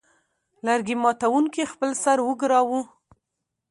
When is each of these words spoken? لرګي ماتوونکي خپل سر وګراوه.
لرګي 0.65 0.95
ماتوونکي 1.03 1.63
خپل 1.71 1.89
سر 2.03 2.17
وګراوه. 2.23 2.81